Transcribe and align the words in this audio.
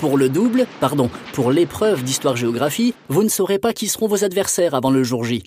Pour 0.00 0.16
le 0.16 0.30
double, 0.30 0.66
pardon, 0.80 1.10
pour 1.34 1.52
l'épreuve 1.52 2.02
d'histoire-géographie, 2.02 2.94
vous 3.10 3.22
ne 3.22 3.28
saurez 3.28 3.58
pas 3.58 3.74
qui 3.74 3.86
seront 3.86 4.06
vos 4.06 4.24
adversaires 4.24 4.74
avant 4.74 4.90
le 4.90 5.02
jour 5.02 5.24
J. 5.24 5.42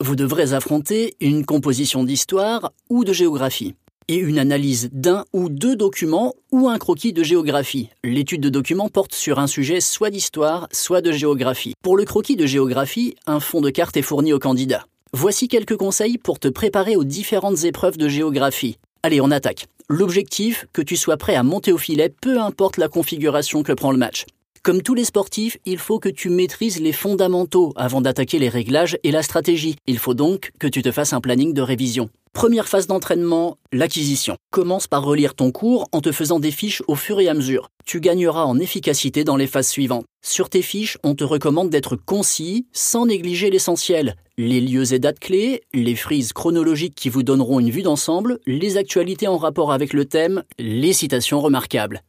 Vous 0.00 0.16
devrez 0.16 0.54
affronter 0.54 1.16
une 1.20 1.44
composition 1.44 2.02
d'histoire 2.02 2.72
ou 2.88 3.04
de 3.04 3.12
géographie 3.12 3.74
et 4.08 4.16
une 4.16 4.38
analyse 4.38 4.88
d'un 4.94 5.26
ou 5.34 5.50
deux 5.50 5.76
documents 5.76 6.32
ou 6.50 6.70
un 6.70 6.78
croquis 6.78 7.12
de 7.12 7.22
géographie. 7.22 7.90
L'étude 8.02 8.40
de 8.40 8.48
documents 8.48 8.88
porte 8.88 9.14
sur 9.14 9.38
un 9.38 9.46
sujet 9.46 9.82
soit 9.82 10.08
d'histoire, 10.08 10.66
soit 10.72 11.02
de 11.02 11.12
géographie. 11.12 11.74
Pour 11.82 11.98
le 11.98 12.06
croquis 12.06 12.36
de 12.36 12.46
géographie, 12.46 13.16
un 13.26 13.38
fond 13.38 13.60
de 13.60 13.68
carte 13.68 13.98
est 13.98 14.02
fourni 14.02 14.32
au 14.32 14.38
candidat. 14.38 14.86
Voici 15.12 15.46
quelques 15.46 15.76
conseils 15.76 16.16
pour 16.16 16.38
te 16.38 16.48
préparer 16.48 16.96
aux 16.96 17.04
différentes 17.04 17.64
épreuves 17.64 17.98
de 17.98 18.08
géographie. 18.08 18.78
Allez, 19.02 19.20
on 19.20 19.30
attaque. 19.30 19.66
L'objectif, 19.92 20.66
que 20.72 20.82
tu 20.82 20.96
sois 20.96 21.16
prêt 21.16 21.34
à 21.34 21.42
monter 21.42 21.72
au 21.72 21.76
filet, 21.76 22.14
peu 22.22 22.40
importe 22.40 22.76
la 22.76 22.86
configuration 22.86 23.64
que 23.64 23.72
prend 23.72 23.90
le 23.90 23.98
match. 23.98 24.24
Comme 24.62 24.82
tous 24.82 24.94
les 24.94 25.02
sportifs, 25.02 25.56
il 25.66 25.78
faut 25.78 25.98
que 25.98 26.08
tu 26.08 26.30
maîtrises 26.30 26.80
les 26.80 26.92
fondamentaux 26.92 27.72
avant 27.74 28.00
d'attaquer 28.00 28.38
les 28.38 28.48
réglages 28.48 28.96
et 29.02 29.10
la 29.10 29.24
stratégie. 29.24 29.74
Il 29.88 29.98
faut 29.98 30.14
donc 30.14 30.52
que 30.60 30.68
tu 30.68 30.82
te 30.82 30.92
fasses 30.92 31.12
un 31.12 31.20
planning 31.20 31.54
de 31.54 31.60
révision. 31.60 32.08
Première 32.32 32.68
phase 32.68 32.86
d'entraînement, 32.86 33.56
l'acquisition. 33.72 34.36
Commence 34.52 34.86
par 34.86 35.02
relire 35.02 35.34
ton 35.34 35.50
cours 35.50 35.88
en 35.90 36.00
te 36.00 36.12
faisant 36.12 36.38
des 36.38 36.52
fiches 36.52 36.84
au 36.86 36.94
fur 36.94 37.18
et 37.18 37.28
à 37.28 37.34
mesure. 37.34 37.68
Tu 37.84 37.98
gagneras 37.98 38.44
en 38.44 38.60
efficacité 38.60 39.24
dans 39.24 39.36
les 39.36 39.48
phases 39.48 39.66
suivantes. 39.66 40.04
Sur 40.22 40.50
tes 40.50 40.62
fiches, 40.62 40.98
on 41.02 41.16
te 41.16 41.24
recommande 41.24 41.70
d'être 41.70 41.96
concis 41.96 42.68
sans 42.72 43.06
négliger 43.06 43.50
l'essentiel. 43.50 44.14
Les 44.42 44.62
lieux 44.62 44.94
et 44.94 44.98
dates 44.98 45.20
clés, 45.20 45.60
les 45.74 45.94
frises 45.94 46.32
chronologiques 46.32 46.94
qui 46.94 47.10
vous 47.10 47.22
donneront 47.22 47.60
une 47.60 47.68
vue 47.68 47.82
d'ensemble, 47.82 48.38
les 48.46 48.78
actualités 48.78 49.28
en 49.28 49.36
rapport 49.36 49.70
avec 49.70 49.92
le 49.92 50.06
thème, 50.06 50.44
les 50.58 50.94
citations 50.94 51.42
remarquables. 51.42 52.02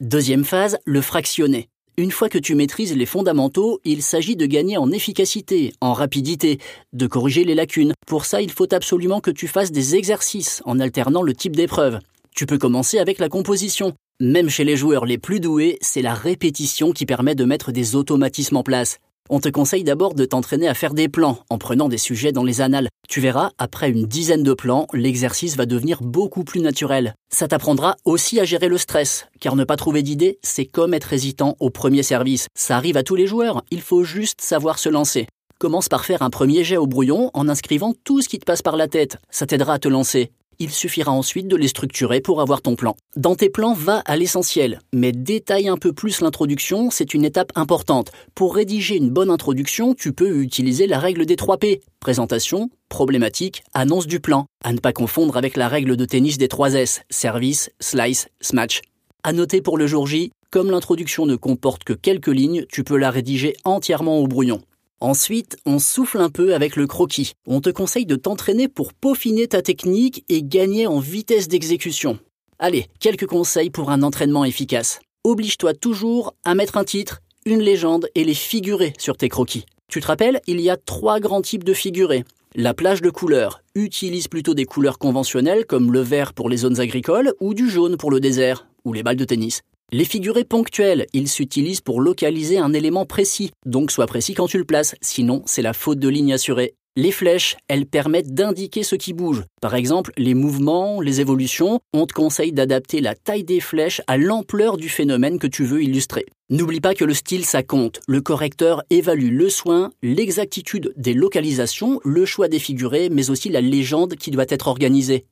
Deuxième 0.00 0.44
phase, 0.44 0.78
le 0.84 1.00
fractionner. 1.00 1.68
Une 1.96 2.10
fois 2.10 2.28
que 2.28 2.38
tu 2.38 2.56
maîtrises 2.56 2.96
les 2.96 3.06
fondamentaux, 3.06 3.78
il 3.84 4.02
s'agit 4.02 4.34
de 4.34 4.46
gagner 4.46 4.78
en 4.78 4.90
efficacité, 4.90 5.72
en 5.80 5.92
rapidité, 5.92 6.58
de 6.92 7.06
corriger 7.06 7.44
les 7.44 7.54
lacunes. 7.54 7.94
Pour 8.04 8.24
ça, 8.24 8.42
il 8.42 8.50
faut 8.50 8.74
absolument 8.74 9.20
que 9.20 9.30
tu 9.30 9.46
fasses 9.46 9.70
des 9.70 9.94
exercices 9.94 10.62
en 10.64 10.80
alternant 10.80 11.22
le 11.22 11.34
type 11.34 11.54
d'épreuve. 11.54 12.00
Tu 12.34 12.46
peux 12.46 12.58
commencer 12.58 12.98
avec 12.98 13.20
la 13.20 13.28
composition. 13.28 13.94
Même 14.18 14.48
chez 14.48 14.64
les 14.64 14.76
joueurs 14.76 15.06
les 15.06 15.18
plus 15.18 15.38
doués, 15.38 15.78
c'est 15.82 16.02
la 16.02 16.14
répétition 16.14 16.90
qui 16.90 17.06
permet 17.06 17.36
de 17.36 17.44
mettre 17.44 17.70
des 17.70 17.94
automatismes 17.94 18.56
en 18.56 18.64
place. 18.64 18.98
On 19.32 19.38
te 19.38 19.48
conseille 19.48 19.84
d'abord 19.84 20.14
de 20.14 20.24
t'entraîner 20.24 20.66
à 20.66 20.74
faire 20.74 20.92
des 20.92 21.08
plans 21.08 21.38
en 21.50 21.56
prenant 21.56 21.88
des 21.88 21.98
sujets 21.98 22.32
dans 22.32 22.42
les 22.42 22.60
annales. 22.60 22.88
Tu 23.08 23.20
verras, 23.20 23.52
après 23.58 23.88
une 23.88 24.04
dizaine 24.04 24.42
de 24.42 24.54
plans, 24.54 24.88
l'exercice 24.92 25.56
va 25.56 25.66
devenir 25.66 26.02
beaucoup 26.02 26.42
plus 26.42 26.60
naturel. 26.60 27.14
Ça 27.32 27.46
t'apprendra 27.46 27.94
aussi 28.04 28.40
à 28.40 28.44
gérer 28.44 28.66
le 28.66 28.76
stress, 28.76 29.28
car 29.38 29.54
ne 29.54 29.62
pas 29.62 29.76
trouver 29.76 30.02
d'idées, 30.02 30.40
c'est 30.42 30.64
comme 30.64 30.94
être 30.94 31.12
hésitant 31.12 31.54
au 31.60 31.70
premier 31.70 32.02
service. 32.02 32.48
Ça 32.56 32.76
arrive 32.76 32.96
à 32.96 33.04
tous 33.04 33.14
les 33.14 33.28
joueurs, 33.28 33.62
il 33.70 33.82
faut 33.82 34.02
juste 34.02 34.40
savoir 34.40 34.80
se 34.80 34.88
lancer. 34.88 35.28
Commence 35.60 35.88
par 35.88 36.04
faire 36.04 36.22
un 36.22 36.30
premier 36.30 36.64
jet 36.64 36.76
au 36.76 36.88
brouillon 36.88 37.30
en 37.32 37.48
inscrivant 37.48 37.94
tout 38.02 38.22
ce 38.22 38.28
qui 38.28 38.40
te 38.40 38.44
passe 38.44 38.62
par 38.62 38.76
la 38.76 38.88
tête. 38.88 39.18
Ça 39.30 39.46
t'aidera 39.46 39.74
à 39.74 39.78
te 39.78 39.86
lancer 39.86 40.32
il 40.60 40.70
suffira 40.70 41.10
ensuite 41.10 41.48
de 41.48 41.56
les 41.56 41.68
structurer 41.68 42.20
pour 42.20 42.40
avoir 42.40 42.62
ton 42.62 42.76
plan. 42.76 42.94
Dans 43.16 43.34
tes 43.34 43.48
plans, 43.50 43.72
va 43.72 44.02
à 44.04 44.16
l'essentiel, 44.16 44.80
mais 44.94 45.10
détaille 45.10 45.68
un 45.68 45.78
peu 45.78 45.92
plus 45.92 46.20
l'introduction, 46.20 46.90
c'est 46.90 47.14
une 47.14 47.24
étape 47.24 47.50
importante. 47.56 48.12
Pour 48.34 48.54
rédiger 48.54 48.96
une 48.96 49.10
bonne 49.10 49.30
introduction, 49.30 49.94
tu 49.94 50.12
peux 50.12 50.42
utiliser 50.42 50.86
la 50.86 50.98
règle 50.98 51.26
des 51.26 51.36
3 51.36 51.56
P. 51.56 51.80
Présentation, 51.98 52.70
problématique, 52.90 53.62
annonce 53.72 54.06
du 54.06 54.20
plan. 54.20 54.46
À 54.62 54.72
ne 54.72 54.78
pas 54.78 54.92
confondre 54.92 55.36
avec 55.36 55.56
la 55.56 55.68
règle 55.68 55.96
de 55.96 56.04
tennis 56.04 56.36
des 56.36 56.48
3 56.48 56.74
S, 56.74 57.02
service, 57.08 57.70
slice, 57.80 58.28
smash. 58.40 58.82
À 59.22 59.32
noter 59.32 59.62
pour 59.62 59.78
le 59.78 59.86
jour 59.86 60.06
J, 60.06 60.30
comme 60.50 60.70
l'introduction 60.70 61.26
ne 61.26 61.36
comporte 61.36 61.84
que 61.84 61.92
quelques 61.92 62.28
lignes, 62.28 62.66
tu 62.68 62.84
peux 62.84 62.96
la 62.96 63.10
rédiger 63.10 63.54
entièrement 63.64 64.18
au 64.18 64.26
brouillon. 64.26 64.60
Ensuite, 65.02 65.56
on 65.64 65.78
souffle 65.78 66.18
un 66.18 66.28
peu 66.28 66.54
avec 66.54 66.76
le 66.76 66.86
croquis. 66.86 67.32
On 67.46 67.62
te 67.62 67.70
conseille 67.70 68.04
de 68.04 68.16
t'entraîner 68.16 68.68
pour 68.68 68.92
peaufiner 68.92 69.48
ta 69.48 69.62
technique 69.62 70.26
et 70.28 70.42
gagner 70.42 70.86
en 70.86 70.98
vitesse 70.98 71.48
d'exécution. 71.48 72.18
Allez, 72.58 72.86
quelques 72.98 73.26
conseils 73.26 73.70
pour 73.70 73.90
un 73.90 74.02
entraînement 74.02 74.44
efficace. 74.44 75.00
Oblige-toi 75.24 75.72
toujours 75.72 76.34
à 76.44 76.54
mettre 76.54 76.76
un 76.76 76.84
titre, 76.84 77.22
une 77.46 77.60
légende 77.60 78.08
et 78.14 78.24
les 78.24 78.34
figurer 78.34 78.92
sur 78.98 79.16
tes 79.16 79.30
croquis. 79.30 79.64
Tu 79.88 80.02
te 80.02 80.06
rappelles, 80.06 80.42
il 80.46 80.60
y 80.60 80.68
a 80.68 80.76
trois 80.76 81.18
grands 81.18 81.40
types 81.40 81.64
de 81.64 81.72
figurés. 81.72 82.24
La 82.54 82.74
plage 82.74 83.00
de 83.00 83.08
couleurs 83.08 83.62
utilise 83.74 84.28
plutôt 84.28 84.52
des 84.52 84.66
couleurs 84.66 84.98
conventionnelles 84.98 85.64
comme 85.64 85.92
le 85.92 86.00
vert 86.00 86.34
pour 86.34 86.50
les 86.50 86.58
zones 86.58 86.78
agricoles 86.78 87.32
ou 87.40 87.54
du 87.54 87.70
jaune 87.70 87.96
pour 87.96 88.10
le 88.10 88.20
désert 88.20 88.66
ou 88.84 88.92
les 88.92 89.02
balles 89.02 89.16
de 89.16 89.24
tennis. 89.24 89.62
Les 89.92 90.04
figurés 90.04 90.44
ponctuels, 90.44 91.06
ils 91.12 91.28
s'utilisent 91.28 91.80
pour 91.80 92.00
localiser 92.00 92.58
un 92.58 92.72
élément 92.72 93.06
précis, 93.06 93.50
donc 93.66 93.90
sois 93.90 94.06
précis 94.06 94.34
quand 94.34 94.46
tu 94.46 94.56
le 94.56 94.64
places, 94.64 94.94
sinon 95.00 95.42
c'est 95.46 95.62
la 95.62 95.72
faute 95.72 95.98
de 95.98 96.08
ligne 96.08 96.32
assurée. 96.32 96.74
Les 96.94 97.10
flèches, 97.10 97.56
elles 97.66 97.86
permettent 97.86 98.32
d'indiquer 98.32 98.84
ce 98.84 98.94
qui 98.94 99.12
bouge. 99.12 99.42
Par 99.60 99.74
exemple, 99.74 100.12
les 100.16 100.34
mouvements, 100.34 101.00
les 101.00 101.20
évolutions, 101.20 101.80
on 101.92 102.06
te 102.06 102.12
conseille 102.12 102.52
d'adapter 102.52 103.00
la 103.00 103.16
taille 103.16 103.42
des 103.42 103.58
flèches 103.58 104.00
à 104.06 104.16
l'ampleur 104.16 104.76
du 104.76 104.88
phénomène 104.88 105.40
que 105.40 105.48
tu 105.48 105.64
veux 105.64 105.82
illustrer. 105.82 106.24
N'oublie 106.50 106.80
pas 106.80 106.94
que 106.94 107.04
le 107.04 107.14
style, 107.14 107.44
ça 107.44 107.64
compte. 107.64 108.00
Le 108.06 108.20
correcteur 108.20 108.84
évalue 108.90 109.36
le 109.36 109.48
soin, 109.48 109.90
l'exactitude 110.02 110.92
des 110.96 111.14
localisations, 111.14 112.00
le 112.04 112.24
choix 112.24 112.46
des 112.46 112.60
figurés, 112.60 113.08
mais 113.08 113.30
aussi 113.30 113.48
la 113.48 113.60
légende 113.60 114.14
qui 114.14 114.30
doit 114.30 114.46
être 114.48 114.68
organisée. 114.68 115.26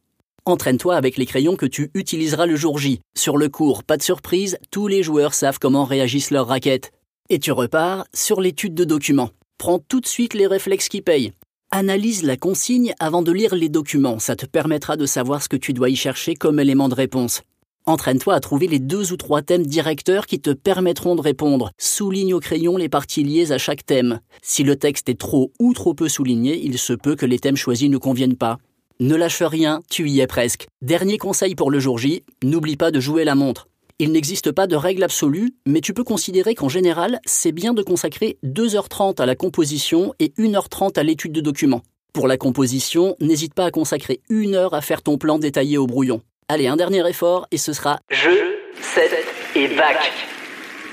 Entraîne-toi 0.48 0.96
avec 0.96 1.18
les 1.18 1.26
crayons 1.26 1.56
que 1.56 1.66
tu 1.66 1.90
utiliseras 1.92 2.46
le 2.46 2.56
jour 2.56 2.78
J. 2.78 3.02
Sur 3.14 3.36
le 3.36 3.50
cours, 3.50 3.84
pas 3.84 3.98
de 3.98 4.02
surprise, 4.02 4.56
tous 4.70 4.88
les 4.88 5.02
joueurs 5.02 5.34
savent 5.34 5.58
comment 5.58 5.84
réagissent 5.84 6.30
leurs 6.30 6.46
raquettes. 6.46 6.90
Et 7.28 7.38
tu 7.38 7.52
repars 7.52 8.06
sur 8.14 8.40
l'étude 8.40 8.72
de 8.72 8.84
documents. 8.84 9.28
Prends 9.58 9.78
tout 9.78 10.00
de 10.00 10.06
suite 10.06 10.32
les 10.32 10.46
réflexes 10.46 10.88
qui 10.88 11.02
payent. 11.02 11.32
Analyse 11.70 12.22
la 12.22 12.38
consigne 12.38 12.94
avant 12.98 13.20
de 13.20 13.30
lire 13.30 13.54
les 13.54 13.68
documents, 13.68 14.18
ça 14.18 14.36
te 14.36 14.46
permettra 14.46 14.96
de 14.96 15.04
savoir 15.04 15.42
ce 15.42 15.50
que 15.50 15.56
tu 15.58 15.74
dois 15.74 15.90
y 15.90 15.96
chercher 15.96 16.34
comme 16.34 16.60
élément 16.60 16.88
de 16.88 16.94
réponse. 16.94 17.42
Entraîne-toi 17.84 18.32
à 18.32 18.40
trouver 18.40 18.68
les 18.68 18.78
deux 18.78 19.12
ou 19.12 19.18
trois 19.18 19.42
thèmes 19.42 19.66
directeurs 19.66 20.24
qui 20.24 20.40
te 20.40 20.50
permettront 20.50 21.14
de 21.14 21.20
répondre. 21.20 21.72
Souligne 21.76 22.32
au 22.32 22.40
crayon 22.40 22.78
les 22.78 22.88
parties 22.88 23.22
liées 23.22 23.52
à 23.52 23.58
chaque 23.58 23.84
thème. 23.84 24.20
Si 24.40 24.62
le 24.62 24.76
texte 24.76 25.10
est 25.10 25.20
trop 25.20 25.52
ou 25.58 25.74
trop 25.74 25.92
peu 25.92 26.08
souligné, 26.08 26.58
il 26.58 26.78
se 26.78 26.94
peut 26.94 27.16
que 27.16 27.26
les 27.26 27.38
thèmes 27.38 27.56
choisis 27.56 27.90
ne 27.90 27.98
conviennent 27.98 28.36
pas. 28.36 28.58
Ne 29.00 29.14
lâche 29.14 29.42
rien, 29.42 29.80
tu 29.88 30.08
y 30.08 30.18
es 30.18 30.26
presque. 30.26 30.66
Dernier 30.82 31.18
conseil 31.18 31.54
pour 31.54 31.70
le 31.70 31.78
jour 31.78 31.98
J, 31.98 32.24
n'oublie 32.42 32.76
pas 32.76 32.90
de 32.90 32.98
jouer 32.98 33.22
la 33.22 33.36
montre. 33.36 33.68
Il 34.00 34.10
n'existe 34.10 34.50
pas 34.50 34.66
de 34.66 34.74
règle 34.74 35.04
absolue, 35.04 35.54
mais 35.66 35.80
tu 35.80 35.94
peux 35.94 36.02
considérer 36.02 36.56
qu'en 36.56 36.68
général, 36.68 37.20
c'est 37.24 37.52
bien 37.52 37.74
de 37.74 37.82
consacrer 37.84 38.38
2h30 38.44 39.22
à 39.22 39.26
la 39.26 39.36
composition 39.36 40.14
et 40.18 40.32
1h30 40.36 40.98
à 40.98 41.04
l'étude 41.04 41.30
de 41.30 41.40
documents. 41.40 41.82
Pour 42.12 42.26
la 42.26 42.36
composition, 42.36 43.14
n'hésite 43.20 43.54
pas 43.54 43.66
à 43.66 43.70
consacrer 43.70 44.20
une 44.30 44.56
heure 44.56 44.74
à 44.74 44.80
faire 44.80 45.02
ton 45.02 45.16
plan 45.16 45.38
détaillé 45.38 45.78
au 45.78 45.86
brouillon. 45.86 46.20
Allez, 46.48 46.66
un 46.66 46.76
dernier 46.76 47.08
effort 47.08 47.46
et 47.52 47.58
ce 47.58 47.72
sera 47.72 48.00
jeu, 48.10 48.56
set 48.80 49.12
et 49.54 49.68
bac. 49.76 50.12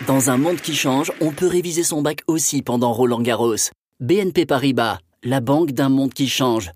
Dans 0.06 0.30
un 0.30 0.38
monde 0.38 0.62
qui 0.62 0.76
change, 0.76 1.12
on 1.22 1.32
peut 1.32 1.48
réviser 1.48 1.82
son 1.82 2.04
bac 2.04 2.20
aussi 2.28 2.62
pendant 2.62 2.94
Roland 2.94 3.22
Garros. 3.22 3.72
BNP 4.00 4.46
Paribas, 4.46 5.00
la 5.24 5.40
banque 5.40 5.72
d'un 5.72 5.90
monde 5.90 6.14
qui 6.14 6.30
change. 6.30 6.70